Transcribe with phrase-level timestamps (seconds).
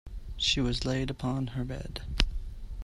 [0.35, 2.01] She was laid upon her bed.